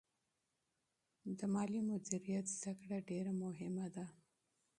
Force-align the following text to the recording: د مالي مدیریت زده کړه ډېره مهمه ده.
د 1.37 1.39
مالي 1.53 1.81
مدیریت 1.89 2.45
زده 2.55 2.73
کړه 2.81 2.97
ډېره 3.09 3.31
مهمه 3.43 3.87
ده. 3.95 4.05